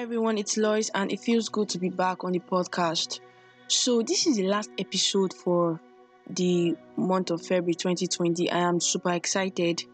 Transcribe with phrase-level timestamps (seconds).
[0.00, 3.20] Hi everyone, it's Lois, and it feels good to be back on the podcast.
[3.68, 5.78] So, this is the last episode for
[6.26, 8.50] the month of February 2020.
[8.50, 9.84] I am super excited.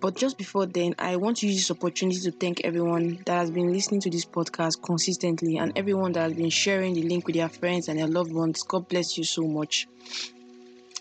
[0.00, 3.50] But just before then, I want to use this opportunity to thank everyone that has
[3.50, 7.36] been listening to this podcast consistently and everyone that has been sharing the link with
[7.36, 8.62] their friends and their loved ones.
[8.62, 9.86] God bless you so much.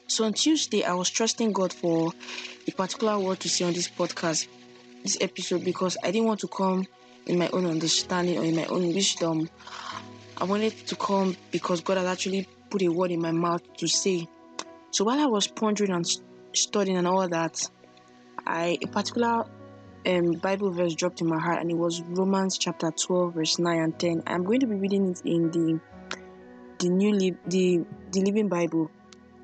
[0.07, 2.11] So, on Tuesday, I was trusting God for
[2.67, 4.47] a particular word to say on this podcast,
[5.04, 6.86] this episode, because I didn't want to come
[7.25, 9.49] in my own understanding or in my own wisdom.
[10.38, 13.88] I wanted to come because God had actually put a word in my mouth to
[13.88, 14.27] say.
[14.91, 16.05] So while I was pondering and
[16.53, 17.57] studying and all that,
[18.45, 19.45] I a particular
[20.05, 23.79] um, Bible verse dropped in my heart, and it was Romans chapter 12, verse 9
[23.79, 24.23] and 10.
[24.27, 25.79] I'm going to be reading it in the
[26.79, 28.91] the new li- the the Living Bible.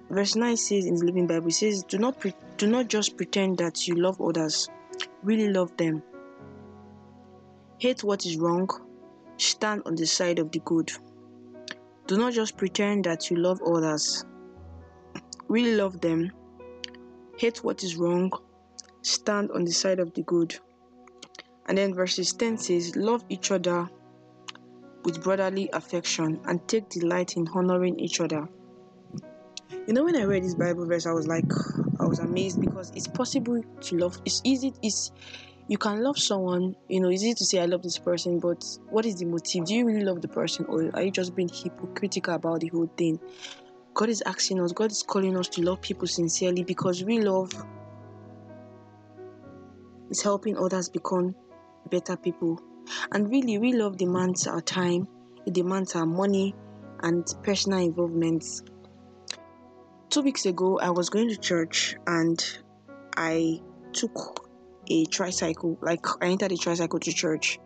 [0.09, 3.15] Verse 9 says in the Living Bible, it says, "Do not pre- do not just
[3.17, 4.69] pretend that you love others,
[5.23, 6.03] really love them.
[7.81, 8.69] Hate what is wrong,
[9.37, 10.91] stand on the side of the good.
[12.05, 14.23] Do not just pretend that you love others.
[15.47, 16.31] Really love them.
[17.39, 18.31] Hate what is wrong,
[19.01, 20.55] stand on the side of the good.
[21.65, 23.89] And then verses 10 says, Love each other
[25.03, 28.47] with brotherly affection and take delight in honoring each other.
[29.87, 31.51] You know, when I read this Bible verse, I was like,
[31.99, 34.21] I was amazed because it's possible to love.
[34.23, 34.71] It's easy.
[34.83, 35.11] It's
[35.71, 38.61] you can love someone, you know, it's easy to say I love this person, but
[38.89, 39.63] what is the motive?
[39.63, 42.91] Do you really love the person or are you just being hypocritical about the whole
[42.97, 43.17] thing?
[43.93, 47.53] God is asking us, God is calling us to love people sincerely because we love
[50.09, 51.33] is helping others become
[51.89, 52.59] better people.
[53.13, 55.07] And really, we love demands our time,
[55.45, 56.53] it demands our money
[57.01, 58.43] and personal involvement.
[60.09, 62.43] Two weeks ago, I was going to church and
[63.15, 63.61] I
[63.93, 64.50] took
[64.89, 65.77] a tricycle.
[65.81, 67.59] Like I entered a tricycle to church.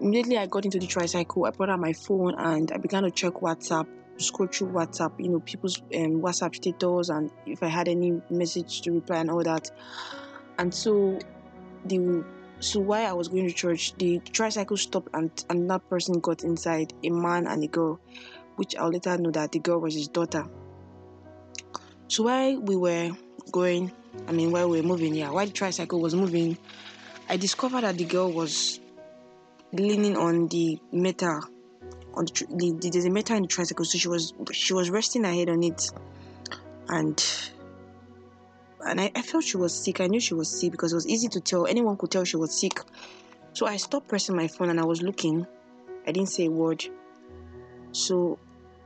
[0.00, 3.10] Immediately I got into the tricycle, I brought out my phone and I began to
[3.10, 7.88] check WhatsApp, scroll through WhatsApp, you know, people's um, WhatsApp status and if I had
[7.88, 9.70] any message to reply and all that.
[10.58, 11.18] And so
[11.84, 12.24] the
[12.60, 16.94] so while I was going to church, the tricycle stopped and another person got inside,
[17.02, 18.00] a man and a girl,
[18.56, 20.46] which I'll later know that the girl was his daughter.
[22.08, 23.10] So while we were
[23.50, 23.92] going
[24.26, 26.56] I mean, while we were moving, yeah, while the tricycle was moving,
[27.28, 28.80] I discovered that the girl was
[29.72, 31.40] leaning on the metal.
[32.14, 34.88] On the, the, the, there's a metal in the tricycle, so she was she was
[34.90, 35.90] resting her head on it,
[36.88, 37.22] and
[38.86, 40.00] and I, I felt she was sick.
[40.00, 41.66] I knew she was sick because it was easy to tell.
[41.66, 42.80] Anyone could tell she was sick.
[43.52, 45.46] So I stopped pressing my phone and I was looking.
[46.06, 46.84] I didn't say a word.
[47.92, 48.38] So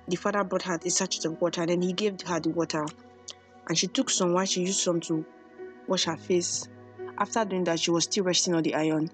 [0.06, 2.84] the father brought her a sachet of water and then he gave her the water
[3.69, 5.25] and she took some while she used some to
[5.87, 6.69] wash her face.
[7.19, 9.11] After doing that, she was still resting on the iron.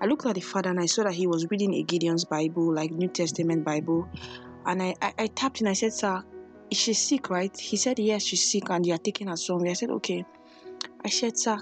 [0.00, 2.74] I looked at the father and I saw that he was reading a Gideon's Bible,
[2.74, 4.08] like New Testament Bible.
[4.66, 6.22] And I, I, I tapped and I said, Sir,
[6.70, 7.54] is she sick, right?
[7.58, 9.70] He said, Yes, she's sick and you are taking her somewhere.
[9.70, 10.24] I said, Okay.
[11.04, 11.58] I said, Sir,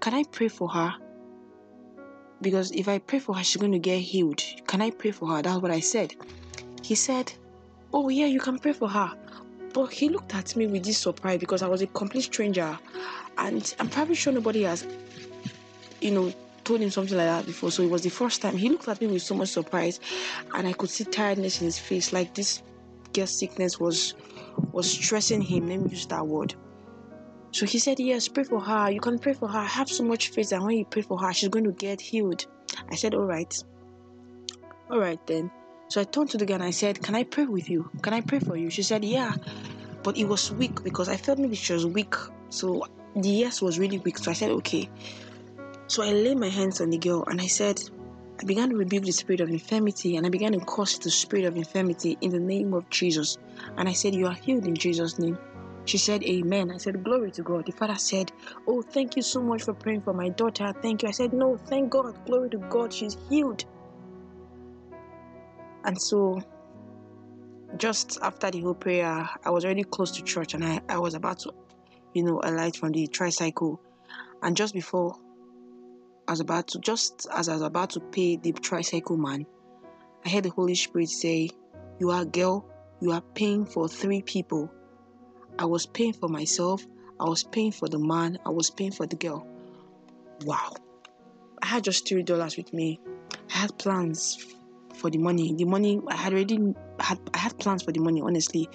[0.00, 0.94] can I pray for her?
[2.40, 4.42] Because if I pray for her, she's going to get healed.
[4.66, 5.42] Can I pray for her?
[5.42, 6.14] That's what I said.
[6.82, 7.32] He said,
[7.92, 9.12] Oh, yeah, you can pray for her.
[9.72, 12.78] But he looked at me with this surprise because I was a complete stranger.
[13.38, 14.86] And I'm probably sure nobody has,
[16.00, 16.32] you know,
[16.64, 17.70] told him something like that before.
[17.70, 18.56] So it was the first time.
[18.56, 20.00] He looked at me with so much surprise.
[20.54, 22.12] And I could see tiredness in his face.
[22.12, 22.62] Like this
[23.12, 24.14] girl's sickness was
[24.72, 25.68] was stressing him.
[25.68, 26.54] Let me use that word.
[27.52, 28.90] So he said, Yes, pray for her.
[28.90, 29.58] You can pray for her.
[29.58, 32.00] I Have so much faith that when you pray for her, she's going to get
[32.00, 32.46] healed.
[32.88, 33.52] I said, All right.
[34.90, 35.50] All right then.
[35.90, 37.90] So I turned to the girl and I said, Can I pray with you?
[38.00, 38.70] Can I pray for you?
[38.70, 39.34] She said, Yeah.
[40.04, 42.14] But it was weak because I felt maybe she was weak.
[42.48, 42.84] So
[43.16, 44.18] the yes was really weak.
[44.18, 44.88] So I said, Okay.
[45.88, 47.80] So I laid my hands on the girl and I said,
[48.40, 51.44] I began to rebuke the spirit of infirmity and I began to curse the spirit
[51.44, 53.36] of infirmity in the name of Jesus.
[53.76, 55.38] And I said, You are healed in Jesus' name.
[55.86, 56.70] She said, Amen.
[56.70, 57.66] I said, Glory to God.
[57.66, 58.30] The father said,
[58.68, 60.72] Oh, thank you so much for praying for my daughter.
[60.80, 61.08] Thank you.
[61.08, 62.14] I said, No, thank God.
[62.26, 62.92] Glory to God.
[62.92, 63.64] She's healed.
[65.84, 66.42] And so,
[67.76, 71.14] just after the whole prayer, I was already close to church and I, I was
[71.14, 71.52] about to,
[72.14, 73.80] you know, alight from the tricycle.
[74.42, 75.16] And just before
[76.28, 79.46] I was about to, just as I was about to pay the tricycle man,
[80.24, 81.50] I heard the Holy Spirit say,
[81.98, 82.66] You are a girl,
[83.00, 84.70] you are paying for three people.
[85.58, 86.86] I was paying for myself,
[87.18, 89.46] I was paying for the man, I was paying for the girl.
[90.44, 90.74] Wow.
[91.62, 93.00] I had just three dollars with me.
[93.54, 94.54] I had plans
[95.00, 95.54] for the money.
[95.54, 96.58] The money I had already
[96.98, 98.68] had I had plans for the money, honestly.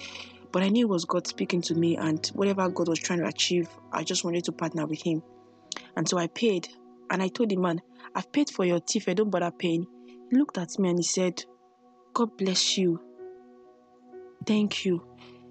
[0.52, 3.26] But I knew it was God speaking to me and whatever God was trying to
[3.26, 5.22] achieve, I just wanted to partner with him.
[5.96, 6.68] And so I paid
[7.10, 7.80] and I told the man,
[8.14, 9.86] I've paid for your teeth, I don't bother paying.
[10.30, 11.44] He looked at me and he said,
[12.14, 13.00] God bless you.
[14.46, 15.04] Thank you.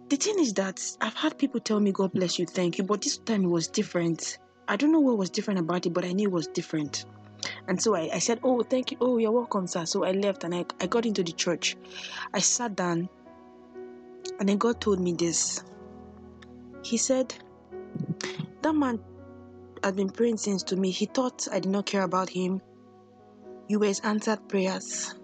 [0.09, 3.01] The thing is that I've had people tell me, God bless you, thank you, but
[3.01, 4.37] this time it was different.
[4.67, 7.05] I don't know what was different about it, but I knew it was different.
[7.67, 8.97] And so I, I said, Oh, thank you.
[9.01, 9.85] Oh, you're welcome, sir.
[9.85, 11.75] So I left and I, I got into the church.
[12.33, 13.09] I sat down
[14.39, 15.63] and then God told me this.
[16.83, 17.33] He said,
[18.61, 18.99] That man
[19.83, 20.91] had been praying since to me.
[20.91, 22.61] He thought I did not care about him.
[23.67, 25.15] You were his answered prayers.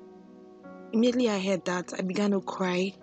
[0.93, 2.93] Immediately I heard that, I began to cry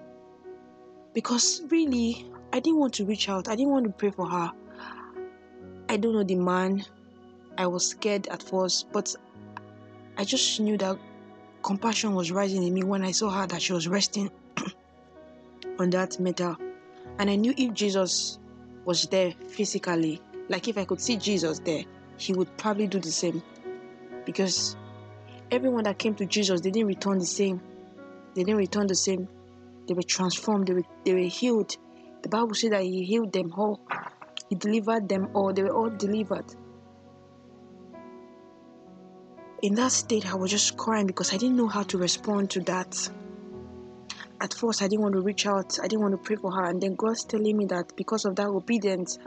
[1.14, 3.48] because really, I didn't want to reach out.
[3.48, 4.52] I didn't want to pray for her.
[5.88, 6.84] I don't know the man.
[7.56, 9.14] I was scared at first, but
[10.20, 10.98] I just knew that
[11.62, 14.28] compassion was rising in me when I saw her that she was resting
[15.78, 16.56] on that metal.
[17.20, 18.40] And I knew if Jesus
[18.84, 21.84] was there physically, like if I could see Jesus there,
[22.16, 23.40] he would probably do the same.
[24.26, 24.76] Because
[25.52, 27.60] everyone that came to Jesus, they didn't return the same.
[28.34, 29.28] They didn't return the same.
[29.86, 31.76] They were transformed, they were, they were healed.
[32.22, 33.80] The Bible said that He healed them all,
[34.48, 36.44] He delivered them all, they were all delivered.
[39.60, 42.60] In that state, I was just crying because I didn't know how to respond to
[42.60, 43.10] that.
[44.40, 46.64] At first, I didn't want to reach out, I didn't want to pray for her,
[46.66, 49.18] and then God's telling me that because of that obedience,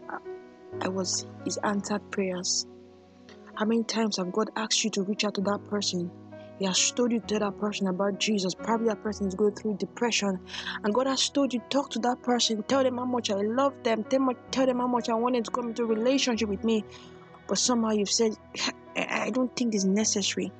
[0.80, 2.66] I was His answered prayers.
[3.56, 6.10] How many times have God asked you to reach out to that person?
[6.60, 8.56] He has told you to tell that person about Jesus.
[8.56, 10.39] Probably that person is going through depression.
[10.83, 12.63] And God has told you, talk to that person.
[12.63, 14.06] Tell them how much I love them.
[14.06, 16.86] Tell them how much I want them to come into a relationship with me.
[17.48, 18.38] But somehow you've said,
[18.95, 20.51] I don't think it's necessary.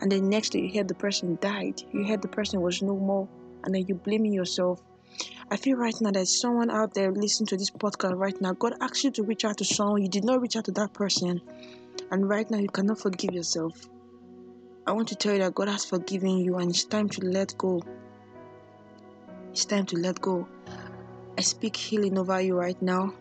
[0.00, 1.82] And then next day you hear the person died.
[1.92, 3.28] You heard the person was no more.
[3.64, 4.82] And then you're blaming yourself.
[5.50, 8.52] I feel right now there's someone out there listening to this podcast right now.
[8.52, 10.02] God asked you to reach out to someone.
[10.02, 11.40] You did not reach out to that person.
[12.10, 13.88] And right now you cannot forgive yourself.
[14.86, 17.56] I want to tell you that God has forgiven you and it's time to let
[17.58, 17.82] go.
[19.50, 20.46] It's time to let go.
[21.36, 23.12] I speak healing over you right now.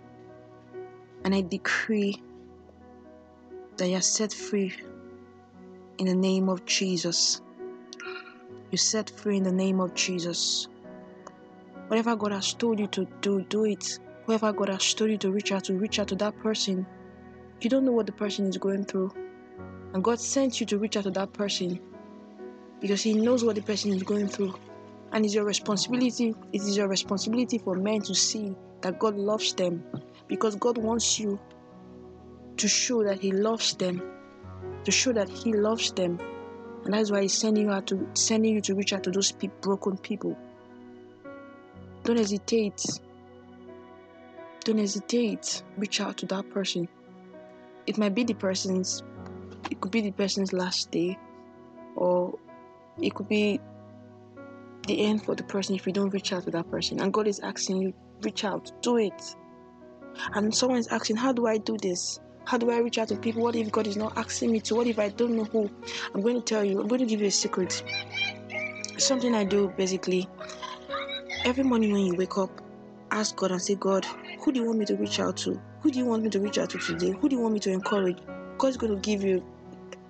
[1.23, 2.21] And I decree
[3.77, 4.73] that you're set free
[5.99, 7.41] in the name of Jesus.
[8.71, 10.67] You're set free in the name of Jesus.
[11.87, 13.99] Whatever God has told you to do, do it.
[14.25, 16.85] Whoever God has told you to reach out to, reach out to that person.
[17.61, 19.13] You don't know what the person is going through.
[19.93, 21.79] And God sent you to reach out to that person
[22.81, 24.55] because He knows what the person is going through.
[25.11, 29.53] And it's your responsibility, it is your responsibility for men to see that God loves
[29.53, 29.83] them
[30.27, 31.39] because God wants you
[32.57, 34.01] to show that He loves them,
[34.83, 36.19] to show that He loves them.
[36.85, 39.31] And that's why He's sending you out to sending you to reach out to those
[39.31, 40.37] pe- broken people.
[42.03, 42.81] Don't hesitate.
[44.63, 45.63] Don't hesitate.
[45.77, 46.87] Reach out to that person.
[47.85, 49.03] It might be the person's
[49.69, 51.17] it could be the person's last day
[51.95, 52.37] or
[53.01, 53.59] it could be
[54.87, 57.27] the end for the person if you don't reach out to that person and god
[57.27, 59.35] is asking you reach out do it
[60.33, 63.17] and someone is asking how do i do this how do i reach out to
[63.17, 63.43] people?
[63.43, 64.75] What if god is not asking me to?
[64.75, 65.69] What if i don't know who?
[66.15, 67.83] I'm going to tell you i'm going to give you a secret.
[68.97, 70.27] Something i do basically
[71.43, 72.49] every morning when you wake up
[73.11, 74.05] ask god and say god
[74.39, 75.59] who do you want me to reach out to?
[75.81, 77.11] Who do you want me to reach out to today?
[77.11, 78.17] Who do you want me to encourage?
[78.57, 79.43] God's going to give you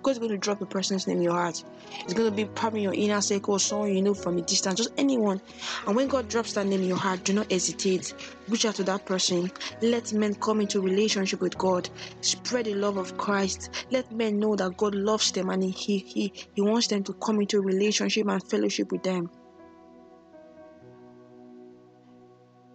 [0.08, 1.62] God's going to drop a person's name in your heart.
[2.06, 4.94] It's going to be probably your inner circle, someone you know from a distance, just
[4.98, 5.42] anyone.
[5.86, 8.14] And when God drops that name in your heart, do not hesitate.
[8.48, 9.52] Reach out to that person.
[9.82, 11.90] Let men come into relationship with God.
[12.22, 13.86] Spread the love of Christ.
[13.92, 17.42] Let men know that God loves them and He He He wants them to come
[17.42, 19.30] into relationship and fellowship with them.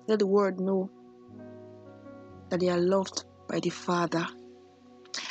[0.07, 0.91] Let the world know
[2.51, 4.27] that they are loved by the Father.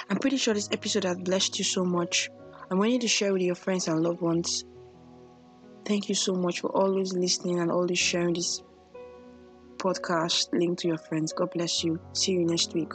[0.09, 2.29] I'm pretty sure this episode has blessed you so much.
[2.69, 4.63] I want you to share with your friends and loved ones.
[5.85, 8.61] Thank you so much for always listening and always sharing this
[9.77, 11.33] podcast link to your friends.
[11.33, 11.99] God bless you.
[12.13, 12.93] See you next week.